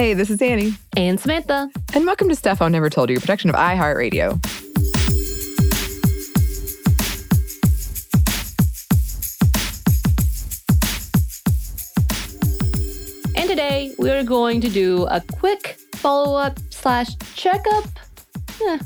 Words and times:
Hey, 0.00 0.14
this 0.14 0.30
is 0.30 0.40
Annie. 0.40 0.72
And 0.96 1.20
Samantha. 1.20 1.70
And 1.92 2.06
welcome 2.06 2.30
to 2.30 2.34
Stuff 2.34 2.60
Mom 2.60 2.72
Never 2.72 2.88
Told 2.88 3.10
You, 3.10 3.18
a 3.18 3.20
production 3.20 3.50
of 3.50 3.56
iHeartRadio. 3.56 4.32
And 13.36 13.46
today 13.46 13.94
we 13.98 14.08
are 14.08 14.24
going 14.24 14.62
to 14.62 14.70
do 14.70 15.04
a 15.10 15.20
quick 15.20 15.76
follow 15.96 16.34
up 16.34 16.58
slash 16.70 17.14
checkup. 17.34 17.84
Eh, 18.68 18.78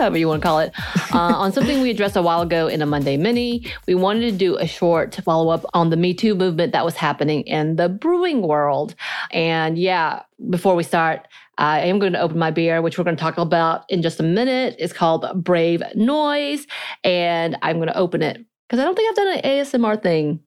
however 0.00 0.18
you 0.18 0.28
want 0.28 0.42
to 0.42 0.46
call 0.46 0.58
it, 0.58 0.72
uh, 1.14 1.18
on 1.18 1.52
something 1.52 1.80
we 1.80 1.90
addressed 1.90 2.16
a 2.16 2.22
while 2.22 2.42
ago 2.42 2.66
in 2.66 2.82
a 2.82 2.86
Monday 2.86 3.16
Mini. 3.16 3.70
We 3.86 3.94
wanted 3.94 4.30
to 4.32 4.36
do 4.36 4.56
a 4.56 4.66
short 4.66 5.14
follow 5.24 5.50
up 5.50 5.64
on 5.74 5.90
the 5.90 5.96
Me 5.96 6.14
Too 6.14 6.34
movement 6.34 6.72
that 6.72 6.84
was 6.84 6.96
happening 6.96 7.42
in 7.42 7.76
the 7.76 7.88
brewing 7.88 8.42
world. 8.42 8.94
And 9.30 9.78
yeah, 9.78 10.22
before 10.48 10.74
we 10.74 10.82
start, 10.82 11.28
I 11.58 11.80
am 11.80 11.98
going 11.98 12.14
to 12.14 12.20
open 12.20 12.38
my 12.38 12.50
beer, 12.50 12.80
which 12.80 12.96
we're 12.96 13.04
going 13.04 13.16
to 13.16 13.20
talk 13.20 13.36
about 13.36 13.84
in 13.90 14.00
just 14.00 14.18
a 14.18 14.22
minute. 14.22 14.76
It's 14.78 14.94
called 14.94 15.26
Brave 15.34 15.82
Noise. 15.94 16.66
And 17.04 17.56
I'm 17.62 17.76
going 17.76 17.88
to 17.88 17.96
open 17.96 18.22
it 18.22 18.44
because 18.66 18.80
I 18.80 18.84
don't 18.84 18.94
think 18.94 19.10
I've 19.10 19.16
done 19.16 19.38
an 19.38 19.42
ASMR 19.42 20.02
thing 20.02 20.40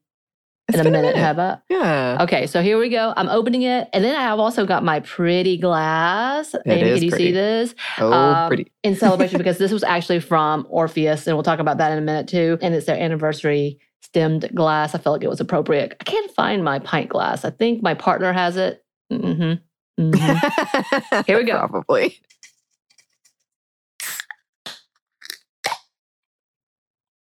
It's 0.70 0.77
in 0.77 0.88
a 0.88 0.91
minute, 0.91 1.16
have 1.17 1.38
I? 1.40 1.58
Yeah. 1.70 2.17
Okay, 2.22 2.48
so 2.48 2.62
here 2.62 2.80
we 2.80 2.90
go. 2.90 3.13
I'm 3.17 3.27
opening 3.27 3.63
it. 3.63 3.90
And 3.91 4.03
then 4.03 4.16
I 4.16 4.22
have 4.22 4.40
also 4.40 4.66
got 4.66 4.84
my 4.84 5.02
pretty 5.02 5.58
glass. 5.58 6.53
It 6.53 6.62
Amy, 6.66 6.89
is 6.89 6.95
can 6.99 7.03
you 7.03 7.09
pretty. 7.09 7.26
see 7.26 7.31
this? 7.31 7.76
Oh, 7.99 8.13
Um, 8.13 8.48
pretty. 8.48 8.72
In 8.84 8.95
celebration 8.95 9.38
because 9.39 9.58
this 9.58 9.72
was 9.73 9.84
actually 9.84 10.22
from 10.22 10.66
Orpheus, 10.70 11.27
and 11.27 11.36
we'll 11.36 11.44
talk 11.44 11.59
about 11.59 11.80
that 11.80 11.91
in 11.91 11.98
a 11.98 12.02
minute 12.02 12.27
too. 12.30 12.58
And 12.62 12.73
it's 12.73 12.86
their 12.86 12.98
anniversary 12.98 13.77
stemmed 14.02 14.49
glass. 14.55 14.95
I 14.95 14.99
felt 14.99 15.16
like 15.17 15.23
it 15.23 15.30
was 15.30 15.41
appropriate. 15.41 15.98
I 15.99 16.03
can't 16.05 16.31
find 16.31 16.64
my 16.64 16.80
pint 16.80 17.09
glass. 17.09 17.44
I 17.44 17.50
think 17.50 17.84
my 17.84 17.94
partner 17.94 18.31
has 18.31 18.55
it. 18.55 18.84
hmm 19.11 19.53
hmm 19.98 20.11
Here 21.27 21.38
we 21.38 21.44
go. 21.44 21.58
Probably. 21.67 22.20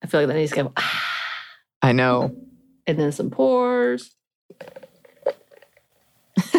I 0.02 0.06
feel 0.06 0.20
like 0.20 0.28
that 0.28 0.34
needs 0.34 0.52
to 0.52 0.62
go. 0.64 0.72
I 1.82 1.92
know. 1.92 2.34
And 2.86 2.98
then 2.98 3.12
some 3.12 3.30
pours. 3.30 4.10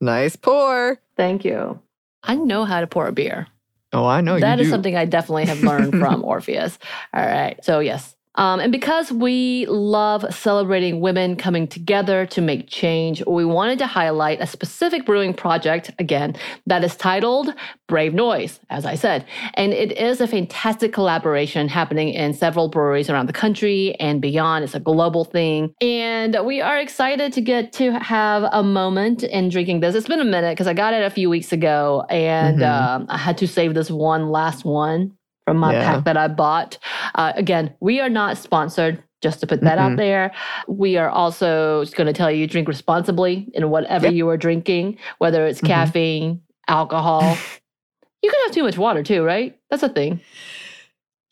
Nice 0.00 0.36
pour. 0.36 1.00
Thank 1.16 1.44
you. 1.46 1.80
I 2.22 2.34
know 2.34 2.64
how 2.66 2.80
to 2.80 2.86
pour 2.86 3.06
a 3.06 3.12
beer. 3.12 3.46
Oh, 3.92 4.04
I 4.04 4.20
know 4.20 4.38
That 4.38 4.58
you 4.58 4.62
is 4.62 4.66
do. 4.66 4.70
something 4.70 4.94
I 4.96 5.06
definitely 5.06 5.46
have 5.46 5.62
learned 5.62 5.92
from 5.98 6.22
Orpheus. 6.24 6.78
All 7.14 7.24
right. 7.24 7.62
So, 7.64 7.78
yes. 7.78 8.13
Um, 8.36 8.60
and 8.60 8.72
because 8.72 9.12
we 9.12 9.66
love 9.66 10.24
celebrating 10.34 11.00
women 11.00 11.36
coming 11.36 11.68
together 11.68 12.26
to 12.26 12.40
make 12.40 12.68
change, 12.68 13.24
we 13.26 13.44
wanted 13.44 13.78
to 13.78 13.86
highlight 13.86 14.40
a 14.40 14.46
specific 14.46 15.06
brewing 15.06 15.34
project, 15.34 15.92
again, 15.98 16.34
that 16.66 16.82
is 16.82 16.96
titled 16.96 17.54
Brave 17.86 18.12
Noise, 18.14 18.58
as 18.70 18.84
I 18.86 18.96
said. 18.96 19.24
And 19.54 19.72
it 19.72 19.92
is 19.96 20.20
a 20.20 20.26
fantastic 20.26 20.92
collaboration 20.92 21.68
happening 21.68 22.08
in 22.08 22.34
several 22.34 22.68
breweries 22.68 23.08
around 23.08 23.26
the 23.26 23.32
country 23.32 23.94
and 24.00 24.20
beyond. 24.20 24.64
It's 24.64 24.74
a 24.74 24.80
global 24.80 25.24
thing. 25.24 25.72
And 25.80 26.36
we 26.44 26.60
are 26.60 26.78
excited 26.78 27.32
to 27.34 27.40
get 27.40 27.72
to 27.74 27.92
have 28.00 28.44
a 28.52 28.62
moment 28.62 29.22
in 29.22 29.48
drinking 29.48 29.80
this. 29.80 29.94
It's 29.94 30.08
been 30.08 30.20
a 30.20 30.24
minute 30.24 30.52
because 30.52 30.66
I 30.66 30.74
got 30.74 30.92
it 30.94 31.04
a 31.04 31.10
few 31.10 31.30
weeks 31.30 31.52
ago 31.52 32.04
and 32.10 32.58
Mhm. 32.60 32.68
um, 32.68 33.06
I 33.08 33.18
had 33.18 33.38
to 33.38 33.46
save 33.46 33.74
this 33.74 33.90
one 33.90 34.30
last 34.30 34.64
one 34.64 35.12
from 35.46 35.58
my 35.58 35.72
Yeah. 35.72 35.94
pack 35.94 36.04
that 36.04 36.16
I 36.16 36.28
bought. 36.28 36.78
Uh, 37.14 37.32
again, 37.36 37.74
we 37.80 38.00
are 38.00 38.08
not 38.08 38.38
sponsored. 38.38 39.02
Just 39.22 39.40
to 39.40 39.46
put 39.46 39.62
that 39.62 39.78
out 39.78 39.92
Mhm. 39.92 39.96
there, 39.96 40.32
we 40.68 40.98
are 40.98 41.08
also 41.08 41.82
going 41.96 42.06
to 42.06 42.12
tell 42.12 42.30
you 42.30 42.46
drink 42.46 42.68
responsibly 42.68 43.48
in 43.54 43.70
whatever 43.70 44.06
Yep. 44.06 44.14
you 44.14 44.28
are 44.28 44.36
drinking, 44.36 44.98
whether 45.16 45.46
it's 45.46 45.62
Mhm. 45.62 45.66
caffeine, 45.68 46.40
alcohol. 46.68 47.22
you 48.22 48.30
can 48.30 48.38
have 48.44 48.52
too 48.54 48.64
much 48.64 48.76
water 48.76 49.02
too, 49.02 49.22
right? 49.24 49.56
That's 49.70 49.82
a 49.82 49.88
thing. 49.88 50.20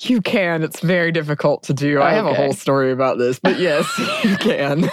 You 0.04 0.22
can. 0.22 0.62
It's 0.62 0.80
very 0.80 1.12
difficult 1.12 1.64
to 1.64 1.74
do. 1.74 2.00
I 2.00 2.14
have 2.14 2.24
a 2.24 2.32
whole 2.34 2.54
story 2.54 2.92
about 2.92 3.18
this, 3.18 3.38
but 3.38 3.58
yes, 3.58 3.86
you 4.24 4.36
can. 4.38 4.88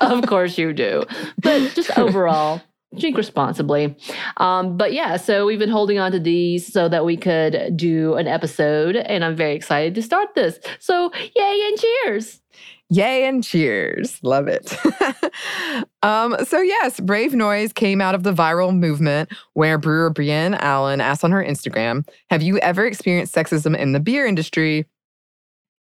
of 0.00 0.26
course 0.26 0.58
you 0.58 0.72
do. 0.72 1.04
But 1.40 1.72
just 1.74 1.90
overall, 1.98 2.60
drink 2.98 3.16
responsibly. 3.16 3.96
Um, 4.38 4.76
but 4.76 4.92
yeah, 4.92 5.16
so 5.16 5.46
we've 5.46 5.58
been 5.58 5.70
holding 5.70 5.98
on 5.98 6.12
to 6.12 6.18
these 6.18 6.70
so 6.70 6.88
that 6.88 7.04
we 7.04 7.16
could 7.16 7.76
do 7.76 8.14
an 8.14 8.26
episode, 8.26 8.96
and 8.96 9.24
I'm 9.24 9.36
very 9.36 9.54
excited 9.54 9.94
to 9.94 10.02
start 10.02 10.34
this. 10.34 10.58
So, 10.78 11.12
yay 11.14 11.62
and 11.68 11.78
cheers. 11.78 12.40
Yay 12.92 13.24
and 13.24 13.44
cheers. 13.44 14.18
Love 14.24 14.48
it. 14.48 14.76
um, 16.02 16.36
so, 16.44 16.60
yes, 16.60 16.98
Brave 16.98 17.34
Noise 17.34 17.72
came 17.72 18.00
out 18.00 18.16
of 18.16 18.24
the 18.24 18.32
viral 18.32 18.76
movement 18.76 19.30
where 19.52 19.78
brewer 19.78 20.10
Brienne 20.10 20.54
Allan 20.54 21.00
asked 21.00 21.22
on 21.22 21.30
her 21.30 21.44
Instagram 21.44 22.04
Have 22.30 22.42
you 22.42 22.58
ever 22.58 22.84
experienced 22.84 23.32
sexism 23.32 23.76
in 23.76 23.92
the 23.92 24.00
beer 24.00 24.26
industry? 24.26 24.86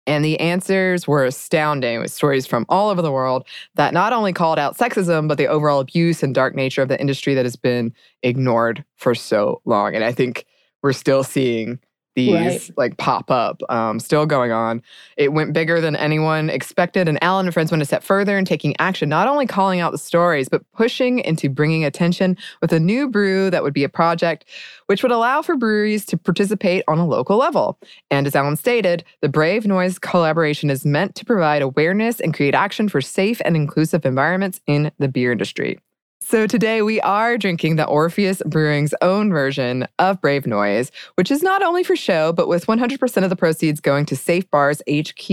And 0.07 0.23
the 0.23 0.39
answers 0.39 1.07
were 1.07 1.25
astounding 1.25 1.99
with 1.99 2.11
stories 2.11 2.45
from 2.45 2.65
all 2.69 2.89
over 2.89 3.01
the 3.01 3.11
world 3.11 3.47
that 3.75 3.93
not 3.93 4.13
only 4.13 4.33
called 4.33 4.59
out 4.59 4.77
sexism, 4.77 5.27
but 5.27 5.37
the 5.37 5.47
overall 5.47 5.79
abuse 5.79 6.21
and 6.21 6.33
dark 6.33 6.55
nature 6.55 6.81
of 6.81 6.89
the 6.89 6.99
industry 6.99 7.33
that 7.33 7.45
has 7.45 7.55
been 7.55 7.93
ignored 8.21 8.85
for 8.97 9.15
so 9.15 9.61
long. 9.65 9.95
And 9.95 10.03
I 10.03 10.11
think 10.11 10.45
we're 10.83 10.93
still 10.93 11.23
seeing 11.23 11.79
these 12.15 12.33
Right. 12.33 12.71
like 12.77 12.97
pop 12.97 13.29
up, 13.29 13.61
um, 13.69 13.99
still 13.99 14.25
going 14.25 14.51
on. 14.51 14.81
It 15.17 15.33
went 15.33 15.53
bigger 15.53 15.79
than 15.81 15.95
anyone 15.95 16.49
expected, 16.49 17.07
and 17.07 17.21
Allan 17.23 17.45
and 17.45 17.53
friends 17.53 17.71
went 17.71 17.81
a 17.81 17.85
step 17.85 18.03
further 18.03 18.37
in 18.37 18.45
taking 18.45 18.75
action, 18.79 19.09
not 19.09 19.27
only 19.27 19.45
calling 19.45 19.79
out 19.79 19.91
the 19.91 19.97
stories, 19.97 20.49
but 20.49 20.63
pushing 20.71 21.19
into 21.19 21.49
bringing 21.49 21.83
attention 21.85 22.37
with 22.61 22.71
a 22.73 22.79
new 22.79 23.09
brew 23.09 23.49
that 23.49 23.63
would 23.63 23.73
be 23.73 23.83
a 23.83 23.89
project 23.89 24.45
which 24.87 25.03
would 25.03 25.11
allow 25.11 25.41
for 25.41 25.55
breweries 25.55 26.05
to 26.05 26.17
participate 26.17 26.83
on 26.87 26.97
a 26.99 27.05
local 27.05 27.37
level. 27.37 27.79
And 28.09 28.27
as 28.27 28.35
Allan 28.35 28.55
stated, 28.55 29.03
the 29.21 29.29
Brave 29.29 29.65
Noise 29.65 29.99
collaboration 29.99 30.69
is 30.69 30.85
meant 30.85 31.15
to 31.15 31.25
provide 31.25 31.61
awareness 31.61 32.19
and 32.19 32.33
create 32.33 32.55
action 32.55 32.87
for 32.89 33.01
safe 33.01 33.41
and 33.43 33.55
inclusive 33.55 34.05
environments 34.05 34.61
in 34.67 34.91
the 34.99 35.07
beer 35.07 35.31
industry. 35.31 35.79
So 36.27 36.47
today 36.47 36.81
we 36.81 36.99
are 37.01 37.37
drinking 37.37 37.75
the 37.75 37.85
Orpheus 37.85 38.41
Brewing's 38.47 38.95
own 39.03 39.29
version 39.29 39.87
of 39.99 40.19
Brave 40.21 40.47
Noise, 40.47 40.91
which 41.13 41.29
is 41.29 41.43
not 41.43 41.61
only 41.61 41.83
for 41.83 41.95
show, 41.95 42.33
but 42.33 42.47
with 42.47 42.65
100% 42.65 43.23
of 43.23 43.29
the 43.29 43.35
proceeds 43.35 43.79
going 43.79 44.07
to 44.07 44.15
Safe 44.15 44.49
Bars 44.49 44.81
HQ, 44.91 45.29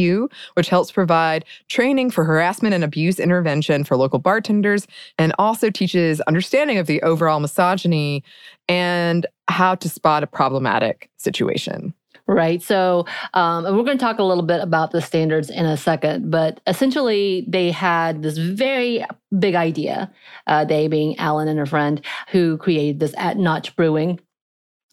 which 0.53 0.69
helps 0.69 0.93
provide 0.93 1.47
training 1.69 2.11
for 2.11 2.25
harassment 2.25 2.75
and 2.75 2.85
abuse 2.85 3.19
intervention 3.19 3.85
for 3.85 3.97
local 3.97 4.19
bartenders 4.19 4.87
and 5.17 5.33
also 5.39 5.71
teaches 5.71 6.21
understanding 6.23 6.77
of 6.77 6.87
the 6.87 7.01
overall 7.01 7.41
misogyny 7.41 8.23
and 8.69 9.25
how 9.49 9.75
to 9.75 9.89
spot 9.89 10.23
a 10.23 10.27
problematic 10.27 11.09
situation. 11.17 11.95
Right. 12.29 12.63
So, 12.63 13.07
um, 13.35 13.65
we're 13.65 13.83
going 13.83 13.99
to 13.99 14.05
talk 14.05 14.19
a 14.21 14.23
little 14.23 14.45
bit 14.45 14.61
about 14.61 14.93
the 14.93 15.03
standards 15.03 15.51
in 15.51 15.67
a 15.67 15.77
second, 15.77 16.31
but 16.31 16.61
essentially, 16.67 17.45
they 17.49 17.71
had 17.73 18.23
this 18.23 18.39
very 18.39 19.05
big 19.39 19.55
idea, 19.57 20.11
uh, 20.47 20.65
they 20.65 20.87
being 20.87 21.19
Allan 21.19 21.49
and 21.49 21.59
her 21.59 21.67
friend 21.67 22.01
who 22.29 22.59
created 22.59 23.01
this 23.01 23.15
at 23.19 23.39
Notch 23.39 23.75
Brewing, 23.75 24.21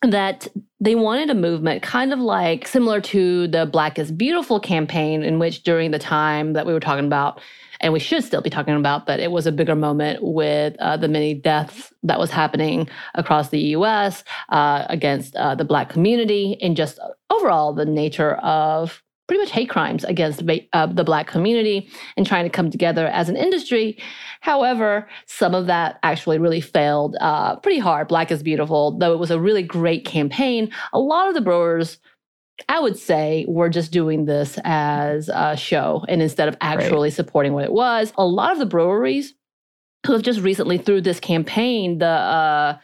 that 0.01 0.47
they 0.79 0.95
wanted 0.95 1.29
a 1.29 1.35
movement 1.35 1.81
kind 1.83 2.13
of 2.13 2.19
like 2.19 2.67
similar 2.67 3.01
to 3.01 3.47
the 3.47 3.65
Black 3.65 3.99
is 3.99 4.11
Beautiful 4.11 4.59
campaign, 4.59 5.23
in 5.23 5.39
which 5.39 5.63
during 5.63 5.91
the 5.91 5.99
time 5.99 6.53
that 6.53 6.65
we 6.65 6.73
were 6.73 6.79
talking 6.79 7.05
about, 7.05 7.41
and 7.81 7.93
we 7.93 7.99
should 7.99 8.23
still 8.23 8.41
be 8.41 8.49
talking 8.49 8.75
about, 8.75 9.05
but 9.05 9.19
it 9.19 9.31
was 9.31 9.45
a 9.45 9.51
bigger 9.51 9.75
moment 9.75 10.19
with 10.21 10.75
uh, 10.79 10.97
the 10.97 11.07
many 11.07 11.33
deaths 11.33 11.93
that 12.03 12.19
was 12.19 12.31
happening 12.31 12.89
across 13.15 13.49
the 13.49 13.59
US 13.59 14.23
uh, 14.49 14.85
against 14.89 15.35
uh, 15.35 15.55
the 15.55 15.65
Black 15.65 15.89
community 15.89 16.57
and 16.61 16.77
just 16.77 16.99
overall 17.29 17.73
the 17.73 17.85
nature 17.85 18.35
of 18.35 19.03
pretty 19.29 19.43
much 19.43 19.51
hate 19.51 19.69
crimes 19.69 20.03
against 20.03 20.43
the, 20.45 20.67
uh, 20.73 20.87
the 20.87 21.03
Black 21.03 21.27
community 21.27 21.87
and 22.17 22.25
trying 22.25 22.45
to 22.45 22.49
come 22.49 22.71
together 22.71 23.05
as 23.07 23.29
an 23.29 23.37
industry. 23.37 23.95
However, 24.41 25.07
some 25.27 25.53
of 25.53 25.67
that 25.67 25.99
actually 26.01 26.39
really 26.39 26.61
failed 26.61 27.15
uh, 27.21 27.55
pretty 27.57 27.77
hard. 27.77 28.07
Black 28.07 28.31
is 28.31 28.41
Beautiful, 28.41 28.97
though 28.97 29.13
it 29.13 29.19
was 29.19 29.29
a 29.29 29.39
really 29.39 29.61
great 29.61 30.03
campaign, 30.03 30.71
a 30.93 30.99
lot 30.99 31.27
of 31.27 31.35
the 31.35 31.41
brewers 31.41 31.99
I 32.67 32.81
would 32.81 32.97
say 32.97 33.45
we're 33.47 33.69
just 33.69 33.93
doing 33.93 34.25
this 34.25 34.59
as 34.65 35.29
a 35.33 35.55
show 35.55 36.03
and 36.09 36.21
instead 36.21 36.49
of 36.49 36.57
actually 36.59 37.09
supporting 37.09 37.53
what 37.53 37.63
it 37.63 37.71
was. 37.71 38.11
A 38.17 38.25
lot 38.25 38.51
of 38.51 38.59
the 38.59 38.65
breweries 38.65 39.33
who 40.05 40.11
have 40.11 40.23
just 40.23 40.41
recently 40.41 40.77
through 40.77 41.01
this 41.01 41.21
campaign, 41.21 41.99
the 41.99 42.05
uh, 42.05 42.77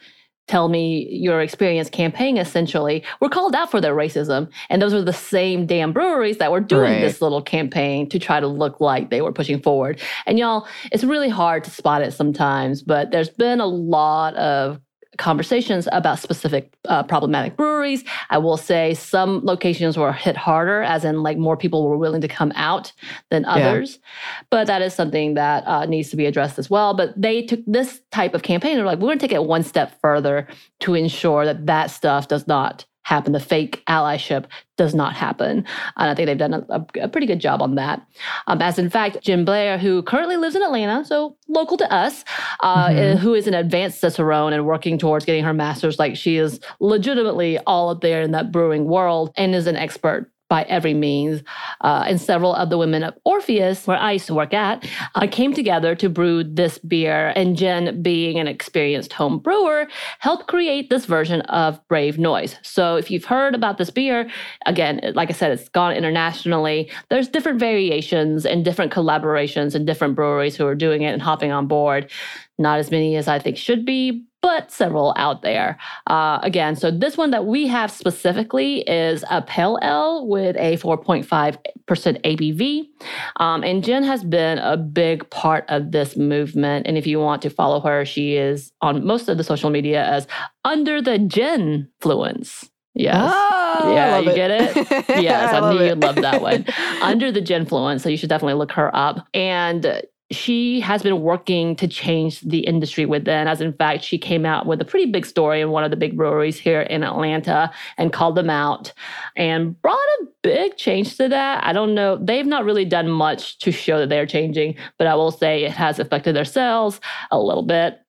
Tell 0.48 0.68
Me 0.68 1.08
Your 1.10 1.40
Experience 1.40 1.90
campaign, 1.90 2.36
essentially, 2.36 3.02
were 3.20 3.28
called 3.28 3.54
out 3.54 3.70
for 3.70 3.80
their 3.80 3.94
racism. 3.94 4.48
And 4.70 4.80
those 4.80 4.94
were 4.94 5.02
the 5.02 5.12
same 5.12 5.66
damn 5.66 5.92
breweries 5.92 6.38
that 6.38 6.52
were 6.52 6.60
doing 6.60 6.92
Right. 6.92 7.00
this 7.00 7.20
little 7.20 7.42
campaign 7.42 8.08
to 8.10 8.18
try 8.18 8.38
to 8.38 8.46
look 8.46 8.80
like 8.80 9.10
they 9.10 9.22
were 9.22 9.32
pushing 9.32 9.60
forward. 9.60 10.00
And 10.24 10.38
y'all, 10.38 10.66
it's 10.92 11.02
really 11.02 11.28
hard 11.28 11.64
to 11.64 11.70
spot 11.70 12.02
it 12.02 12.12
sometimes, 12.12 12.82
but 12.82 13.10
there's 13.10 13.30
been 13.30 13.60
a 13.60 13.66
lot 13.66 14.34
of 14.36 14.80
conversations 15.18 15.88
about 15.92 16.18
specific 16.18 16.72
uh, 16.86 17.02
problematic 17.02 17.56
breweries. 17.56 18.04
I 18.30 18.38
will 18.38 18.56
say 18.56 18.94
some 18.94 19.40
locations 19.44 19.96
were 19.96 20.12
hit 20.12 20.36
harder, 20.36 20.82
as 20.82 21.04
in 21.04 21.22
like 21.22 21.38
more 21.38 21.56
people 21.56 21.88
were 21.88 21.96
willing 21.96 22.20
to 22.20 22.28
come 22.28 22.52
out 22.54 22.92
than 23.30 23.44
others. 23.44 23.98
Yeah. 24.00 24.44
But 24.50 24.66
that 24.66 24.82
is 24.82 24.94
something 24.94 25.34
that 25.34 25.66
uh, 25.66 25.86
needs 25.86 26.10
to 26.10 26.16
be 26.16 26.26
addressed 26.26 26.58
as 26.58 26.70
well. 26.70 26.94
But 26.94 27.20
they 27.20 27.42
took 27.42 27.60
this 27.66 28.00
type 28.10 28.34
of 28.34 28.42
campaign. 28.42 28.76
They're 28.76 28.86
like, 28.86 28.98
we're 28.98 29.08
going 29.08 29.18
to 29.18 29.26
take 29.26 29.34
it 29.34 29.44
one 29.44 29.62
step 29.62 30.00
further 30.00 30.46
to 30.80 30.94
ensure 30.94 31.44
that 31.44 31.66
that 31.66 31.90
stuff 31.90 32.28
does 32.28 32.46
not 32.46 32.84
happen. 33.06 33.32
The 33.32 33.38
fake 33.38 33.84
allyship 33.88 34.46
does 34.76 34.92
not 34.92 35.14
happen. 35.14 35.58
And 35.96 36.10
I 36.10 36.14
think 36.14 36.26
they've 36.26 36.36
done 36.36 36.54
a, 36.54 36.84
a 37.00 37.08
pretty 37.08 37.28
good 37.28 37.38
job 37.38 37.62
on 37.62 37.76
that. 37.76 38.04
Um, 38.48 38.60
as 38.60 38.80
in 38.80 38.90
fact, 38.90 39.22
Jen 39.22 39.44
Blair, 39.44 39.78
who 39.78 40.02
currently 40.02 40.36
lives 40.36 40.56
in 40.56 40.62
Atlanta, 40.62 41.04
so 41.04 41.36
local 41.46 41.76
to 41.76 41.92
us, 41.92 42.24
uh, 42.60 42.88
mm-hmm. 42.88 43.18
who 43.18 43.32
is 43.34 43.46
an 43.46 43.54
advanced 43.54 44.00
Cicerone 44.00 44.52
and 44.52 44.66
working 44.66 44.98
towards 44.98 45.24
getting 45.24 45.44
her 45.44 45.54
master's, 45.54 46.00
like 46.00 46.16
she 46.16 46.36
is 46.36 46.58
legitimately 46.80 47.58
all 47.60 47.90
up 47.90 48.00
there 48.00 48.22
in 48.22 48.32
that 48.32 48.50
brewing 48.50 48.86
world 48.86 49.32
and 49.36 49.54
is 49.54 49.68
an 49.68 49.76
expert 49.76 50.28
by 50.48 50.62
every 50.62 50.94
means. 50.94 51.42
Uh, 51.80 52.04
and 52.06 52.20
several 52.20 52.54
of 52.54 52.70
the 52.70 52.78
women 52.78 53.02
of 53.02 53.14
Orpheus, 53.24 53.86
where 53.86 53.98
I 53.98 54.12
used 54.12 54.26
to 54.26 54.34
work 54.34 54.54
at, 54.54 54.88
uh, 55.14 55.26
came 55.30 55.52
together 55.52 55.94
to 55.96 56.08
brew 56.08 56.44
this 56.44 56.78
beer. 56.78 57.32
And 57.34 57.56
Jen, 57.56 58.02
being 58.02 58.38
an 58.38 58.48
experienced 58.48 59.12
home 59.12 59.38
brewer, 59.38 59.88
helped 60.18 60.46
create 60.46 60.90
this 60.90 61.04
version 61.04 61.40
of 61.42 61.80
Brave 61.88 62.18
Noise. 62.18 62.56
So 62.62 62.96
if 62.96 63.10
you've 63.10 63.24
heard 63.24 63.54
about 63.54 63.78
this 63.78 63.90
beer, 63.90 64.30
again, 64.66 65.00
like 65.14 65.30
I 65.30 65.32
said, 65.32 65.52
it's 65.52 65.68
gone 65.68 65.94
internationally. 65.94 66.90
There's 67.10 67.28
different 67.28 67.58
variations 67.58 68.46
and 68.46 68.64
different 68.64 68.92
collaborations 68.92 69.74
and 69.74 69.86
different 69.86 70.14
breweries 70.14 70.56
who 70.56 70.66
are 70.66 70.74
doing 70.74 71.02
it 71.02 71.12
and 71.12 71.22
hopping 71.22 71.52
on 71.52 71.66
board. 71.66 72.10
Not 72.58 72.78
as 72.78 72.90
many 72.90 73.16
as 73.16 73.28
I 73.28 73.38
think 73.38 73.56
should 73.56 73.84
be, 73.84 74.24
but 74.46 74.70
several 74.70 75.12
out 75.16 75.42
there. 75.42 75.76
Uh, 76.06 76.38
again, 76.44 76.76
so 76.76 76.88
this 76.88 77.16
one 77.16 77.32
that 77.32 77.46
we 77.46 77.66
have 77.66 77.90
specifically 77.90 78.82
is 78.82 79.24
a 79.28 79.42
pale 79.42 79.76
ale 79.82 80.24
with 80.24 80.54
a 80.54 80.76
4.5% 80.76 81.26
ABV. 81.88 82.82
Um, 83.40 83.64
and 83.64 83.82
Jen 83.82 84.04
has 84.04 84.22
been 84.22 84.58
a 84.58 84.76
big 84.76 85.28
part 85.30 85.64
of 85.66 85.90
this 85.90 86.16
movement. 86.16 86.86
And 86.86 86.96
if 86.96 87.08
you 87.08 87.18
want 87.18 87.42
to 87.42 87.50
follow 87.50 87.80
her, 87.80 88.04
she 88.04 88.36
is 88.36 88.70
on 88.82 89.04
most 89.04 89.28
of 89.28 89.36
the 89.36 89.42
social 89.42 89.68
media 89.68 90.04
as 90.04 90.28
Under 90.64 91.02
the 91.02 91.18
Jen 91.18 91.88
Fluence. 92.00 92.68
Yes. 92.94 93.16
Oh, 93.18 93.92
yeah, 93.92 94.20
you 94.20 94.30
it. 94.30 94.34
get 94.36 94.50
it? 94.52 94.76
Yes, 95.24 95.52
I, 95.52 95.58
I 95.58 95.72
knew 95.72 95.84
you'd 95.84 96.00
love 96.00 96.14
that 96.14 96.40
one. 96.40 96.66
Under 97.02 97.32
the 97.32 97.40
Jen 97.40 97.66
Fluence. 97.66 98.02
So 98.02 98.08
you 98.08 98.16
should 98.16 98.28
definitely 98.28 98.54
look 98.54 98.70
her 98.72 98.94
up. 98.94 99.26
And 99.34 100.02
she 100.30 100.80
has 100.80 101.02
been 101.02 101.20
working 101.20 101.76
to 101.76 101.86
change 101.86 102.40
the 102.40 102.60
industry 102.60 103.06
within. 103.06 103.46
As 103.46 103.60
in 103.60 103.72
fact, 103.72 104.02
she 104.02 104.18
came 104.18 104.44
out 104.44 104.66
with 104.66 104.80
a 104.80 104.84
pretty 104.84 105.10
big 105.10 105.24
story 105.24 105.60
in 105.60 105.70
one 105.70 105.84
of 105.84 105.90
the 105.90 105.96
big 105.96 106.16
breweries 106.16 106.58
here 106.58 106.82
in 106.82 107.04
Atlanta 107.04 107.70
and 107.96 108.12
called 108.12 108.34
them 108.34 108.50
out 108.50 108.92
and 109.36 109.80
brought 109.82 109.94
a 109.94 110.26
big 110.42 110.76
change 110.76 111.16
to 111.16 111.28
that. 111.28 111.64
I 111.64 111.72
don't 111.72 111.94
know. 111.94 112.16
They've 112.16 112.46
not 112.46 112.64
really 112.64 112.84
done 112.84 113.08
much 113.08 113.58
to 113.58 113.70
show 113.70 113.98
that 114.00 114.08
they're 114.08 114.26
changing, 114.26 114.76
but 114.98 115.06
I 115.06 115.14
will 115.14 115.30
say 115.30 115.64
it 115.64 115.72
has 115.72 115.98
affected 115.98 116.34
their 116.34 116.44
sales 116.44 117.00
a 117.30 117.38
little 117.38 117.64
bit 117.64 118.00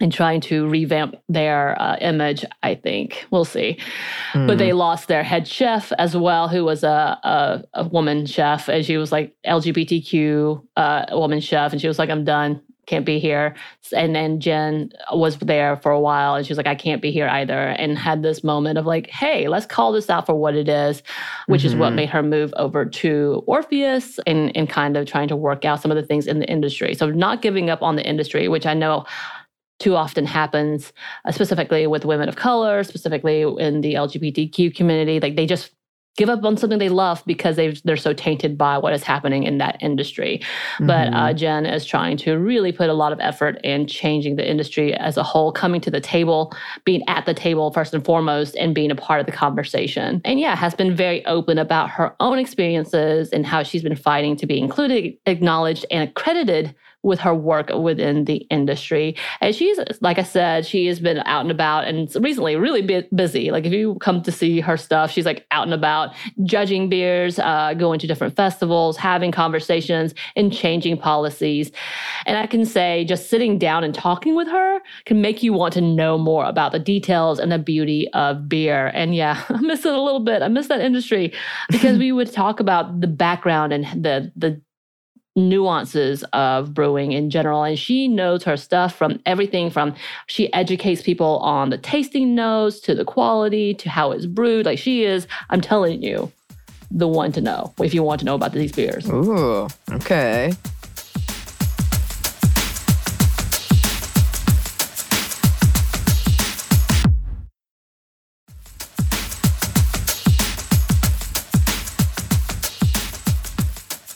and 0.00 0.12
trying 0.12 0.40
to 0.40 0.66
revamp 0.68 1.14
their 1.28 1.80
uh, 1.80 1.96
image, 2.00 2.44
I 2.62 2.74
think. 2.74 3.26
We'll 3.30 3.44
see. 3.44 3.78
Mm. 4.32 4.46
But 4.46 4.56
they 4.56 4.70
hmm. 4.70 4.78
lost 4.78 5.08
their 5.08 5.22
head 5.22 5.46
chef 5.46 5.92
as 5.98 6.16
well, 6.16 6.48
who 6.48 6.64
was 6.64 6.82
a, 6.82 7.18
a, 7.22 7.64
a 7.74 7.88
woman 7.88 8.24
chef, 8.24 8.68
and 8.68 8.84
she 8.84 8.96
was 8.96 9.12
like 9.12 9.36
LGBTQ 9.46 10.66
uh, 10.76 11.04
woman 11.12 11.40
chef. 11.40 11.72
And 11.72 11.80
she 11.80 11.86
was 11.86 11.98
like, 11.98 12.08
I'm 12.08 12.24
done, 12.24 12.62
can't 12.90 13.06
be 13.06 13.20
here. 13.20 13.54
And 13.94 14.16
then 14.16 14.40
Jen 14.40 14.90
was 15.12 15.38
there 15.38 15.76
for 15.76 15.92
a 15.92 16.00
while, 16.00 16.34
and 16.34 16.44
she 16.44 16.50
was 16.50 16.56
like, 16.56 16.66
I 16.66 16.74
can't 16.74 17.00
be 17.00 17.12
here 17.12 17.28
either. 17.28 17.68
And 17.68 17.96
had 17.96 18.22
this 18.22 18.42
moment 18.42 18.78
of 18.78 18.86
like, 18.86 19.08
hey, 19.08 19.48
let's 19.48 19.66
call 19.66 19.92
this 19.92 20.10
out 20.10 20.26
for 20.26 20.34
what 20.34 20.56
it 20.56 20.68
is, 20.68 21.02
which 21.46 21.60
mm-hmm. 21.60 21.66
is 21.68 21.76
what 21.76 21.88
mm-hmm. 21.88 21.96
made 21.96 22.08
her 22.08 22.22
move 22.22 22.52
over 22.56 22.84
to 22.84 23.44
Orpheus 23.46 24.18
and, 24.26 24.54
and 24.56 24.68
kind 24.68 24.96
of 24.96 25.06
trying 25.06 25.28
to 25.28 25.36
work 25.36 25.64
out 25.64 25.80
some 25.80 25.90
of 25.90 25.96
the 25.96 26.02
things 26.02 26.26
in 26.26 26.40
the 26.40 26.50
industry. 26.50 26.94
So 26.94 27.10
not 27.10 27.42
giving 27.42 27.70
up 27.70 27.82
on 27.82 27.96
the 27.96 28.04
industry, 28.04 28.48
which 28.48 28.66
I 28.66 28.74
know 28.74 29.04
too 29.80 29.96
often 29.96 30.26
happens, 30.26 30.92
uh, 31.24 31.32
specifically 31.32 31.86
with 31.86 32.04
women 32.04 32.28
of 32.28 32.36
color, 32.36 32.84
specifically 32.84 33.42
in 33.42 33.80
the 33.80 33.94
LGBTQ 33.94 34.74
community. 34.76 35.18
Like 35.18 35.36
they 35.36 35.46
just 35.46 35.72
give 36.16 36.28
up 36.28 36.44
on 36.44 36.56
something 36.56 36.78
they 36.78 36.88
love 36.88 37.22
because 37.24 37.56
they 37.56 37.70
they're 37.84 37.96
so 37.96 38.12
tainted 38.12 38.58
by 38.58 38.76
what 38.76 38.92
is 38.92 39.02
happening 39.02 39.44
in 39.44 39.58
that 39.58 39.78
industry. 39.80 40.40
Mm-hmm. 40.74 40.86
But 40.86 41.08
uh, 41.08 41.10
mm-hmm. 41.10 41.36
Jen 41.36 41.66
is 41.66 41.86
trying 41.86 42.16
to 42.18 42.34
really 42.34 42.72
put 42.72 42.90
a 42.90 42.92
lot 42.92 43.12
of 43.12 43.20
effort 43.20 43.58
in 43.64 43.86
changing 43.86 44.36
the 44.36 44.48
industry 44.48 44.92
as 44.94 45.16
a 45.16 45.22
whole, 45.22 45.52
coming 45.52 45.80
to 45.80 45.90
the 45.90 46.00
table, 46.00 46.52
being 46.84 47.02
at 47.08 47.26
the 47.26 47.34
table 47.34 47.70
first 47.72 47.94
and 47.94 48.04
foremost, 48.04 48.54
and 48.56 48.74
being 48.74 48.90
a 48.90 48.94
part 48.94 49.20
of 49.20 49.26
the 49.26 49.32
conversation. 49.32 50.20
And 50.24 50.38
yeah, 50.38 50.56
has 50.56 50.74
been 50.74 50.94
very 50.94 51.24
open 51.26 51.58
about 51.58 51.88
her 51.90 52.14
own 52.20 52.38
experiences 52.38 53.30
and 53.30 53.46
how 53.46 53.62
she's 53.62 53.82
been 53.82 53.96
fighting 53.96 54.36
to 54.36 54.46
be 54.46 54.58
included, 54.58 55.16
acknowledged, 55.26 55.86
and 55.90 56.08
accredited 56.08 56.74
with 57.02 57.18
her 57.20 57.34
work 57.34 57.70
within 57.70 58.24
the 58.24 58.36
industry. 58.50 59.16
And 59.40 59.54
she's, 59.54 59.78
like 60.00 60.18
I 60.18 60.22
said, 60.22 60.66
she 60.66 60.86
has 60.86 61.00
been 61.00 61.18
out 61.24 61.42
and 61.42 61.50
about 61.50 61.86
and 61.86 62.14
recently 62.20 62.56
really 62.56 62.82
busy. 63.14 63.50
Like 63.50 63.64
if 63.64 63.72
you 63.72 63.96
come 63.96 64.22
to 64.22 64.32
see 64.32 64.60
her 64.60 64.76
stuff, 64.76 65.10
she's 65.10 65.24
like 65.24 65.46
out 65.50 65.64
and 65.64 65.72
about 65.72 66.14
judging 66.44 66.88
beers, 66.88 67.38
uh, 67.38 67.74
going 67.74 67.98
to 68.00 68.06
different 68.06 68.36
festivals, 68.36 68.96
having 68.96 69.32
conversations, 69.32 70.14
and 70.36 70.52
changing 70.52 70.98
policies. 70.98 71.70
And 72.26 72.36
I 72.36 72.46
can 72.46 72.64
say 72.64 73.04
just 73.04 73.30
sitting 73.30 73.58
down 73.58 73.82
and 73.82 73.94
talking 73.94 74.36
with 74.36 74.48
her 74.48 74.80
can 75.06 75.20
make 75.22 75.42
you 75.42 75.52
want 75.52 75.72
to 75.74 75.80
know 75.80 76.18
more 76.18 76.44
about 76.44 76.72
the 76.72 76.78
details 76.78 77.38
and 77.38 77.50
the 77.50 77.58
beauty 77.58 78.08
of 78.12 78.48
beer. 78.48 78.88
And 78.88 79.14
yeah, 79.14 79.42
I 79.48 79.60
miss 79.60 79.86
it 79.86 79.94
a 79.94 80.00
little 80.00 80.20
bit. 80.20 80.42
I 80.42 80.48
miss 80.48 80.68
that 80.68 80.80
industry 80.80 81.32
because 81.70 81.98
we 81.98 82.12
would 82.12 82.32
talk 82.32 82.60
about 82.60 83.00
the 83.00 83.06
background 83.06 83.72
and 83.72 83.86
the 84.04 84.30
the 84.36 84.60
nuances 85.36 86.24
of 86.32 86.74
brewing 86.74 87.12
in 87.12 87.30
general. 87.30 87.62
And 87.62 87.78
she 87.78 88.08
knows 88.08 88.44
her 88.44 88.56
stuff 88.56 88.94
from 88.94 89.20
everything 89.26 89.70
from 89.70 89.94
she 90.26 90.52
educates 90.52 91.02
people 91.02 91.38
on 91.38 91.70
the 91.70 91.78
tasting 91.78 92.34
notes 92.34 92.80
to 92.80 92.94
the 92.94 93.04
quality 93.04 93.74
to 93.74 93.88
how 93.88 94.12
it's 94.12 94.26
brewed. 94.26 94.66
Like 94.66 94.78
she 94.78 95.04
is, 95.04 95.26
I'm 95.50 95.60
telling 95.60 96.02
you, 96.02 96.32
the 96.90 97.06
one 97.06 97.30
to 97.32 97.40
know 97.40 97.72
if 97.80 97.94
you 97.94 98.02
want 98.02 98.18
to 98.18 98.26
know 98.26 98.34
about 98.34 98.52
these 98.52 98.72
beers. 98.72 99.08
Ooh, 99.08 99.68
okay. 99.92 100.52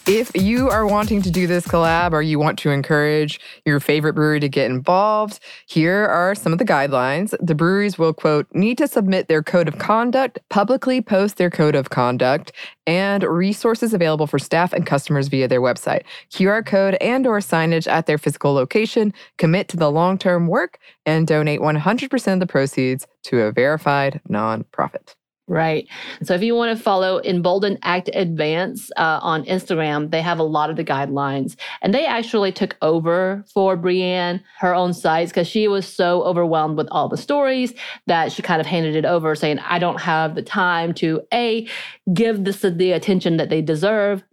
If 0.06 0.32
you 0.34 0.68
are 0.68 0.86
wanting 0.86 1.22
to 1.22 1.30
do 1.30 1.46
this 1.46 1.66
collab 1.66 2.12
or 2.12 2.20
you 2.20 2.38
want 2.38 2.58
to 2.58 2.70
encourage 2.70 3.40
your 3.64 3.80
favorite 3.80 4.12
brewery 4.12 4.38
to 4.38 4.50
get 4.50 4.70
involved, 4.70 5.40
here 5.66 6.04
are 6.04 6.34
some 6.34 6.52
of 6.52 6.58
the 6.58 6.64
guidelines. 6.66 7.34
The 7.40 7.54
breweries 7.54 7.96
will, 7.96 8.12
quote, 8.12 8.46
need 8.52 8.76
to 8.78 8.86
submit 8.86 9.28
their 9.28 9.42
code 9.42 9.66
of 9.66 9.78
conduct, 9.78 10.40
publicly 10.50 11.00
post 11.00 11.38
their 11.38 11.48
code 11.48 11.74
of 11.74 11.88
conduct, 11.88 12.52
and 12.86 13.22
resources 13.22 13.94
available 13.94 14.26
for 14.26 14.38
staff 14.38 14.74
and 14.74 14.84
customers 14.84 15.28
via 15.28 15.48
their 15.48 15.62
website, 15.62 16.02
QR 16.30 16.64
code 16.66 16.98
and 17.00 17.26
or 17.26 17.38
signage 17.38 17.90
at 17.90 18.04
their 18.04 18.18
physical 18.18 18.52
location, 18.52 19.14
commit 19.38 19.68
to 19.68 19.78
the 19.78 19.90
long-term 19.90 20.48
work, 20.48 20.80
and 21.06 21.26
donate 21.26 21.60
100% 21.60 22.32
of 22.34 22.40
the 22.40 22.46
proceeds 22.46 23.06
to 23.22 23.40
a 23.40 23.52
verified 23.52 24.20
nonprofit. 24.28 25.14
Right. 25.46 25.86
So 26.22 26.32
if 26.32 26.42
you 26.42 26.54
want 26.54 26.74
to 26.74 26.82
follow 26.82 27.20
Embolden 27.22 27.78
Act 27.82 28.08
Advance 28.14 28.90
uh, 28.96 29.20
on 29.20 29.44
Instagram, 29.44 30.10
they 30.10 30.22
have 30.22 30.38
a 30.38 30.42
lot 30.42 30.70
of 30.70 30.76
the 30.76 30.84
guidelines. 30.84 31.54
And 31.82 31.92
they 31.92 32.06
actually 32.06 32.50
took 32.50 32.78
over 32.80 33.44
for 33.52 33.76
Brienne 33.76 34.42
her 34.60 34.74
own 34.74 34.94
sites, 34.94 35.32
because 35.32 35.46
she 35.46 35.68
was 35.68 35.86
so 35.86 36.22
overwhelmed 36.22 36.78
with 36.78 36.88
all 36.90 37.10
the 37.10 37.18
stories 37.18 37.74
that 38.06 38.32
she 38.32 38.40
kind 38.40 38.58
of 38.58 38.66
handed 38.66 38.96
it 38.96 39.04
over, 39.04 39.34
saying, 39.34 39.58
I 39.58 39.78
don't 39.78 40.00
have 40.00 40.34
the 40.34 40.42
time 40.42 40.94
to 40.94 41.20
A, 41.32 41.68
give 42.14 42.44
this 42.44 42.62
the 42.62 42.92
attention 42.92 43.36
that 43.36 43.50
they 43.50 43.60
deserve, 43.60 44.24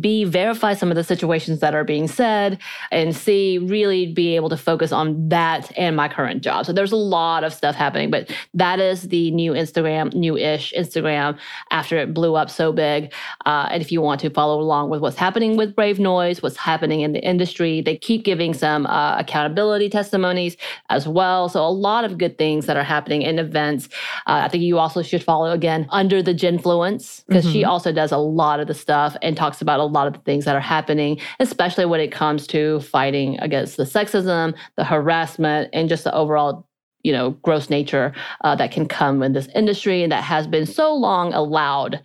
B, 0.00 0.24
verify 0.24 0.74
some 0.74 0.90
of 0.90 0.96
the 0.96 1.04
situations 1.04 1.60
that 1.60 1.74
are 1.74 1.84
being 1.84 2.08
said, 2.08 2.58
and 2.90 3.14
C, 3.14 3.58
really 3.58 4.12
be 4.12 4.34
able 4.34 4.48
to 4.48 4.56
focus 4.56 4.90
on 4.90 5.28
that 5.28 5.70
and 5.76 5.94
my 5.94 6.08
current 6.08 6.42
job. 6.42 6.66
So 6.66 6.72
there's 6.72 6.90
a 6.90 6.96
lot 6.96 7.44
of 7.44 7.54
stuff 7.54 7.76
happening, 7.76 8.10
but 8.10 8.28
that 8.54 8.80
is 8.80 9.02
the 9.02 9.30
new 9.30 9.52
Instagram, 9.52 10.12
new 10.12 10.36
ish 10.36 10.72
Instagram 10.76 11.38
after 11.70 11.96
it 11.98 12.12
blew 12.12 12.34
up 12.34 12.50
so 12.50 12.72
big. 12.72 13.12
Uh, 13.44 13.68
and 13.70 13.80
if 13.80 13.92
you 13.92 14.00
want 14.00 14.20
to 14.22 14.30
follow 14.30 14.60
along 14.60 14.90
with 14.90 15.00
what's 15.00 15.16
happening 15.16 15.56
with 15.56 15.76
Brave 15.76 16.00
Noise, 16.00 16.42
what's 16.42 16.56
happening 16.56 17.02
in 17.02 17.12
the 17.12 17.24
industry, 17.24 17.80
they 17.80 17.96
keep 17.96 18.24
giving 18.24 18.54
some 18.54 18.86
uh, 18.86 19.16
accountability 19.16 19.88
testimonies 19.88 20.56
as 20.90 21.06
well. 21.06 21.48
So 21.48 21.64
a 21.64 21.70
lot 21.70 22.04
of 22.04 22.18
good 22.18 22.38
things 22.38 22.66
that 22.66 22.76
are 22.76 22.82
happening 22.82 23.22
in 23.22 23.38
events. 23.38 23.86
Uh, 24.26 24.42
I 24.44 24.48
think 24.48 24.64
you 24.64 24.78
also 24.78 25.02
should 25.02 25.22
follow 25.22 25.52
again 25.52 25.86
under 25.90 26.24
the 26.24 26.34
Jenfluence 26.34 27.24
because 27.28 27.44
mm-hmm. 27.44 27.52
she 27.52 27.64
also 27.64 27.92
does 27.92 28.10
a 28.10 28.18
lot 28.18 28.58
of 28.58 28.66
the 28.66 28.74
stuff 28.74 29.16
and 29.22 29.36
talks 29.36 29.62
about 29.62 29.75
about 29.76 29.84
a 29.84 29.92
lot 29.92 30.06
of 30.06 30.14
the 30.14 30.18
things 30.20 30.44
that 30.44 30.56
are 30.56 30.60
happening, 30.60 31.20
especially 31.40 31.86
when 31.86 32.00
it 32.00 32.12
comes 32.12 32.46
to 32.48 32.80
fighting 32.80 33.38
against 33.40 33.76
the 33.76 33.84
sexism, 33.84 34.54
the 34.76 34.84
harassment, 34.84 35.70
and 35.72 35.88
just 35.88 36.04
the 36.04 36.14
overall 36.14 36.66
you 37.02 37.12
know 37.12 37.30
gross 37.42 37.70
nature 37.70 38.12
uh, 38.42 38.56
that 38.56 38.72
can 38.72 38.88
come 38.88 39.22
in 39.22 39.32
this 39.32 39.48
industry 39.54 40.02
and 40.02 40.10
that 40.10 40.24
has 40.24 40.46
been 40.46 40.66
so 40.66 40.92
long 40.92 41.32
allowed 41.34 42.02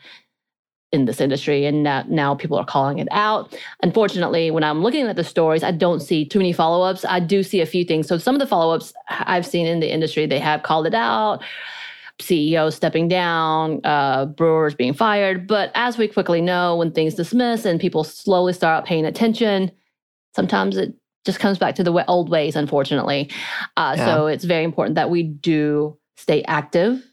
in 0.91 1.05
this 1.05 1.21
industry 1.21 1.65
and 1.65 1.83
now, 1.83 2.03
now 2.09 2.35
people 2.35 2.57
are 2.57 2.65
calling 2.65 2.99
it 2.99 3.07
out. 3.09 3.57
Unfortunately 3.81 4.51
when 4.51 4.63
i'm 4.63 4.83
looking 4.83 5.07
at 5.07 5.15
the 5.15 5.23
stories 5.23 5.63
i 5.63 5.71
don't 5.71 6.01
see 6.01 6.23
too 6.23 6.37
many 6.37 6.53
follow-ups. 6.53 7.03
I 7.05 7.19
do 7.19 7.41
see 7.41 7.61
a 7.61 7.65
few 7.65 7.83
things. 7.83 8.07
So 8.07 8.19
some 8.19 8.35
of 8.35 8.39
the 8.39 8.45
follow-ups 8.45 8.93
i've 9.07 9.45
seen 9.45 9.65
in 9.65 9.79
the 9.79 9.91
industry 9.91 10.27
they 10.27 10.39
have 10.39 10.61
called 10.61 10.85
it 10.85 10.93
out 10.93 11.41
CEOs 12.21 12.75
stepping 12.75 13.07
down, 13.07 13.81
uh, 13.83 14.25
brewers 14.25 14.73
being 14.75 14.93
fired. 14.93 15.47
But 15.47 15.71
as 15.75 15.97
we 15.97 16.07
quickly 16.07 16.41
know, 16.41 16.77
when 16.77 16.91
things 16.91 17.15
dismiss 17.15 17.65
and 17.65 17.79
people 17.79 18.03
slowly 18.03 18.53
start 18.53 18.85
paying 18.85 19.05
attention, 19.05 19.71
sometimes 20.35 20.77
it 20.77 20.93
just 21.25 21.39
comes 21.39 21.57
back 21.57 21.75
to 21.75 21.83
the 21.83 22.05
old 22.07 22.29
ways, 22.29 22.55
unfortunately. 22.55 23.29
Uh, 23.77 23.95
yeah. 23.97 24.05
So 24.05 24.27
it's 24.27 24.43
very 24.43 24.63
important 24.63 24.95
that 24.95 25.09
we 25.09 25.23
do 25.23 25.97
stay 26.17 26.43
active 26.43 27.03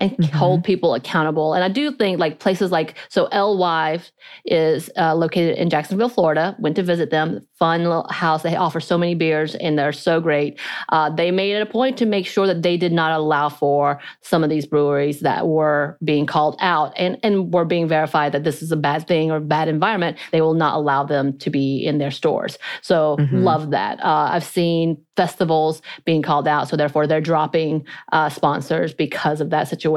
and 0.00 0.12
mm-hmm. 0.12 0.36
hold 0.36 0.64
people 0.64 0.94
accountable. 0.94 1.54
And 1.54 1.64
I 1.64 1.68
do 1.68 1.92
think 1.92 2.18
like 2.18 2.38
places 2.38 2.70
like 2.70 2.94
so 3.08 3.24
LY 3.32 4.00
is 4.44 4.90
uh, 4.96 5.14
located 5.14 5.56
in 5.56 5.70
Jacksonville, 5.70 6.08
Florida. 6.08 6.56
Went 6.58 6.76
to 6.76 6.82
visit 6.82 7.10
them. 7.10 7.46
Fun 7.58 7.82
little 7.82 8.06
house. 8.10 8.42
They 8.42 8.54
offer 8.56 8.80
so 8.80 8.96
many 8.96 9.14
beers 9.14 9.54
and 9.56 9.78
they're 9.78 9.92
so 9.92 10.20
great. 10.20 10.58
Uh, 10.90 11.10
they 11.10 11.30
made 11.30 11.56
it 11.56 11.62
a 11.62 11.66
point 11.66 11.96
to 11.98 12.06
make 12.06 12.26
sure 12.26 12.46
that 12.46 12.62
they 12.62 12.76
did 12.76 12.92
not 12.92 13.12
allow 13.12 13.48
for 13.48 14.00
some 14.20 14.44
of 14.44 14.50
these 14.50 14.66
breweries 14.66 15.20
that 15.20 15.48
were 15.48 15.98
being 16.04 16.26
called 16.26 16.56
out 16.60 16.92
and 16.96 17.18
and 17.22 17.52
were 17.52 17.64
being 17.64 17.88
verified 17.88 18.32
that 18.32 18.44
this 18.44 18.62
is 18.62 18.70
a 18.70 18.76
bad 18.76 19.06
thing 19.08 19.30
or 19.30 19.40
bad 19.40 19.68
environment. 19.68 20.16
They 20.30 20.40
will 20.40 20.54
not 20.54 20.74
allow 20.76 21.04
them 21.04 21.36
to 21.38 21.50
be 21.50 21.84
in 21.84 21.98
their 21.98 22.10
stores. 22.10 22.58
So 22.82 23.16
mm-hmm. 23.18 23.42
love 23.42 23.70
that. 23.70 23.98
Uh, 24.04 24.28
I've 24.30 24.44
seen 24.44 24.98
festivals 25.16 25.82
being 26.04 26.22
called 26.22 26.46
out. 26.46 26.68
So 26.68 26.76
therefore, 26.76 27.08
they're 27.08 27.20
dropping 27.20 27.84
uh, 28.12 28.28
sponsors 28.28 28.94
because 28.94 29.40
of 29.40 29.50
that 29.50 29.66
situation. 29.66 29.87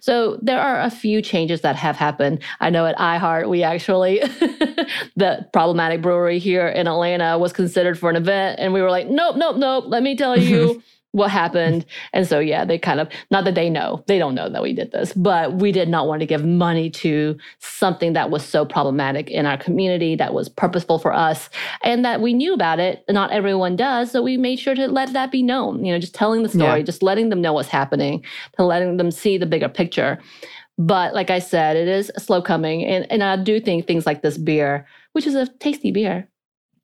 So 0.00 0.38
there 0.42 0.60
are 0.60 0.80
a 0.80 0.90
few 0.90 1.22
changes 1.22 1.60
that 1.62 1.76
have 1.76 1.96
happened. 1.96 2.42
I 2.60 2.70
know 2.70 2.86
at 2.86 2.96
iHeart, 2.96 3.48
we 3.48 3.62
actually, 3.62 4.18
the 5.16 5.48
problematic 5.52 6.02
brewery 6.02 6.38
here 6.38 6.68
in 6.68 6.86
Atlanta 6.86 7.38
was 7.38 7.52
considered 7.52 7.98
for 7.98 8.10
an 8.10 8.16
event. 8.16 8.58
And 8.60 8.72
we 8.72 8.82
were 8.82 8.90
like, 8.90 9.08
nope, 9.08 9.36
nope, 9.36 9.56
nope. 9.56 9.84
Let 9.88 10.02
me 10.02 10.16
tell 10.16 10.38
you. 10.38 10.82
what 11.16 11.30
happened. 11.30 11.86
And 12.12 12.28
so, 12.28 12.38
yeah, 12.38 12.66
they 12.66 12.78
kind 12.78 13.00
of, 13.00 13.08
not 13.30 13.46
that 13.46 13.54
they 13.54 13.70
know, 13.70 14.04
they 14.06 14.18
don't 14.18 14.34
know 14.34 14.50
that 14.50 14.62
we 14.62 14.74
did 14.74 14.92
this, 14.92 15.14
but 15.14 15.54
we 15.54 15.72
did 15.72 15.88
not 15.88 16.06
want 16.06 16.20
to 16.20 16.26
give 16.26 16.44
money 16.44 16.90
to 16.90 17.38
something 17.58 18.12
that 18.12 18.28
was 18.28 18.44
so 18.44 18.66
problematic 18.66 19.30
in 19.30 19.46
our 19.46 19.56
community, 19.56 20.14
that 20.14 20.34
was 20.34 20.50
purposeful 20.50 20.98
for 20.98 21.14
us, 21.14 21.48
and 21.82 22.04
that 22.04 22.20
we 22.20 22.34
knew 22.34 22.52
about 22.52 22.80
it. 22.80 23.02
Not 23.08 23.32
everyone 23.32 23.76
does. 23.76 24.10
So 24.10 24.22
we 24.22 24.36
made 24.36 24.58
sure 24.58 24.74
to 24.74 24.88
let 24.88 25.14
that 25.14 25.32
be 25.32 25.42
known, 25.42 25.86
you 25.86 25.92
know, 25.92 25.98
just 25.98 26.14
telling 26.14 26.42
the 26.42 26.50
story, 26.50 26.80
yeah. 26.80 26.84
just 26.84 27.02
letting 27.02 27.30
them 27.30 27.40
know 27.40 27.54
what's 27.54 27.70
happening, 27.70 28.22
to 28.58 28.64
letting 28.64 28.98
them 28.98 29.10
see 29.10 29.38
the 29.38 29.46
bigger 29.46 29.70
picture. 29.70 30.18
But 30.76 31.14
like 31.14 31.30
I 31.30 31.38
said, 31.38 31.78
it 31.78 31.88
is 31.88 32.12
slow 32.18 32.42
coming. 32.42 32.84
And, 32.84 33.10
and 33.10 33.24
I 33.24 33.36
do 33.36 33.58
think 33.58 33.86
things 33.86 34.04
like 34.04 34.20
this 34.20 34.36
beer, 34.36 34.86
which 35.12 35.26
is 35.26 35.34
a 35.34 35.46
tasty 35.46 35.92
beer, 35.92 36.28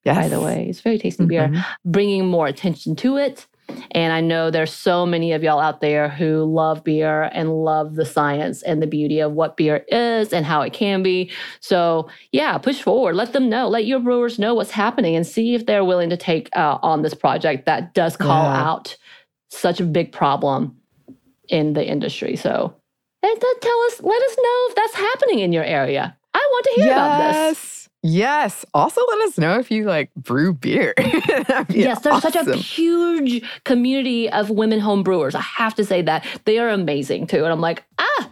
yes. 0.04 0.16
by 0.16 0.28
the 0.28 0.40
way, 0.40 0.68
it's 0.70 0.80
very 0.80 0.98
tasty 0.98 1.24
mm-hmm. 1.24 1.52
beer, 1.52 1.64
bringing 1.84 2.26
more 2.26 2.46
attention 2.46 2.96
to 2.96 3.18
it 3.18 3.46
and 3.92 4.12
I 4.12 4.20
know 4.20 4.50
there's 4.50 4.72
so 4.72 5.06
many 5.06 5.32
of 5.32 5.42
y'all 5.42 5.60
out 5.60 5.80
there 5.80 6.08
who 6.08 6.44
love 6.44 6.82
beer 6.84 7.24
and 7.32 7.64
love 7.64 7.94
the 7.94 8.06
science 8.06 8.62
and 8.62 8.82
the 8.82 8.86
beauty 8.86 9.20
of 9.20 9.32
what 9.32 9.56
beer 9.56 9.84
is 9.88 10.32
and 10.32 10.44
how 10.44 10.62
it 10.62 10.72
can 10.72 11.02
be. 11.02 11.30
So, 11.60 12.08
yeah, 12.32 12.58
push 12.58 12.80
forward. 12.82 13.14
Let 13.14 13.32
them 13.32 13.48
know. 13.48 13.68
Let 13.68 13.86
your 13.86 14.00
brewers 14.00 14.38
know 14.38 14.54
what's 14.54 14.70
happening 14.70 15.14
and 15.16 15.26
see 15.26 15.54
if 15.54 15.66
they're 15.66 15.84
willing 15.84 16.10
to 16.10 16.16
take 16.16 16.48
uh, 16.56 16.78
on 16.82 17.02
this 17.02 17.14
project 17.14 17.66
that 17.66 17.94
does 17.94 18.16
call 18.16 18.44
yeah. 18.44 18.62
out 18.62 18.96
such 19.50 19.80
a 19.80 19.84
big 19.84 20.12
problem 20.12 20.76
in 21.48 21.74
the 21.74 21.86
industry. 21.86 22.36
So, 22.36 22.74
and 23.22 23.40
tell 23.40 23.82
us, 23.82 24.00
let 24.02 24.22
us 24.22 24.36
know 24.38 24.66
if 24.68 24.74
that's 24.74 24.94
happening 24.94 25.40
in 25.40 25.52
your 25.52 25.64
area. 25.64 26.16
I 26.34 26.38
want 26.38 26.64
to 26.64 26.72
hear 26.76 26.86
yes. 26.86 26.96
about 26.96 27.48
this. 27.48 27.81
Yes. 28.02 28.64
Also, 28.74 29.00
let 29.06 29.28
us 29.28 29.38
know 29.38 29.58
if 29.58 29.70
you 29.70 29.84
like 29.84 30.12
brew 30.16 30.52
beer. 30.52 30.92
yes, 30.98 32.00
there's 32.00 32.06
awesome. 32.06 32.32
such 32.32 32.46
a 32.48 32.56
huge 32.56 33.44
community 33.64 34.28
of 34.28 34.50
women 34.50 34.80
home 34.80 35.02
brewers. 35.04 35.36
I 35.36 35.40
have 35.40 35.74
to 35.76 35.84
say 35.84 36.02
that 36.02 36.26
they 36.44 36.58
are 36.58 36.68
amazing 36.68 37.28
too. 37.28 37.44
And 37.44 37.52
I'm 37.52 37.60
like, 37.60 37.84
ah, 37.98 38.30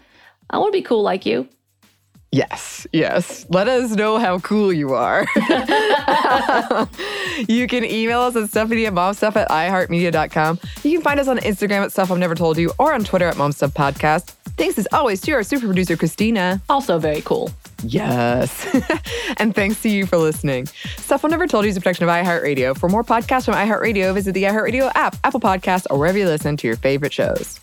I 0.50 0.58
want 0.58 0.72
to 0.72 0.78
be 0.78 0.82
cool 0.82 1.02
like 1.02 1.24
you. 1.24 1.48
Yes, 2.32 2.86
yes. 2.92 3.44
Let 3.48 3.66
us 3.66 3.90
know 3.92 4.18
how 4.18 4.38
cool 4.38 4.72
you 4.72 4.94
are. 4.94 5.26
you 7.48 7.66
can 7.66 7.84
email 7.84 8.20
us 8.20 8.36
at 8.36 8.48
Stuff 8.48 8.68
Media 8.68 8.86
at 8.88 8.94
momstuff 8.94 9.34
at 9.34 9.48
iHeartMedia.com. 9.48 10.60
You 10.84 10.92
can 10.92 11.02
find 11.02 11.18
us 11.18 11.26
on 11.26 11.38
Instagram 11.38 11.82
at 11.82 11.90
Stuff 11.90 12.08
Mom 12.10 12.20
Never 12.20 12.36
Told 12.36 12.56
You 12.56 12.72
or 12.78 12.94
on 12.94 13.02
Twitter 13.02 13.26
at 13.26 13.34
Momstuff 13.34 13.72
Podcast. 13.72 14.34
Thanks 14.56 14.78
as 14.78 14.86
always 14.92 15.20
to 15.22 15.32
our 15.32 15.42
super 15.42 15.66
producer, 15.66 15.96
Christina. 15.96 16.62
Also 16.68 17.00
very 17.00 17.20
cool. 17.22 17.50
Yes. 17.84 18.66
and 19.36 19.54
thanks 19.54 19.82
to 19.82 19.88
you 19.88 20.06
for 20.06 20.16
listening. 20.16 20.66
Stuff 20.96 21.22
Mom 21.22 21.30
Never 21.30 21.46
Told 21.46 21.64
You 21.64 21.70
is 21.70 21.76
a 21.76 21.80
production 21.80 22.04
of 22.04 22.10
iHeartRadio. 22.10 22.76
For 22.76 22.88
more 22.88 23.04
podcasts 23.04 23.44
from 23.46 23.54
iHeartRadio, 23.54 24.14
visit 24.14 24.32
the 24.32 24.44
iHeartRadio 24.44 24.92
app, 24.94 25.16
Apple 25.24 25.40
Podcasts, 25.40 25.86
or 25.90 25.98
wherever 25.98 26.18
you 26.18 26.26
listen 26.26 26.56
to 26.58 26.66
your 26.66 26.76
favorite 26.76 27.12
shows. 27.12 27.60